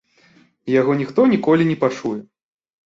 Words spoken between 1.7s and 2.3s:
не пачуе.